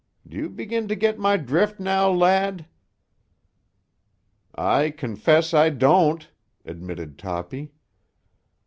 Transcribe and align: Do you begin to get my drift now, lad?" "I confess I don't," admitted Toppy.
Do 0.27 0.35
you 0.35 0.49
begin 0.49 0.87
to 0.87 0.95
get 0.95 1.19
my 1.19 1.37
drift 1.37 1.79
now, 1.79 2.09
lad?" 2.09 2.65
"I 4.55 4.89
confess 4.89 5.53
I 5.53 5.69
don't," 5.69 6.27
admitted 6.65 7.19
Toppy. 7.19 7.71